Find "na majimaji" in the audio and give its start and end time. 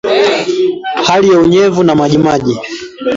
1.83-2.59